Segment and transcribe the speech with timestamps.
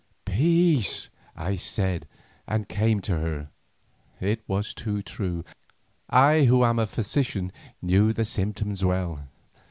[0.25, 2.07] "Peace," I said
[2.47, 3.49] and came to her.
[4.19, 5.45] It was too true,
[6.09, 7.51] I who am a physician
[7.83, 9.25] knew the symptoms well.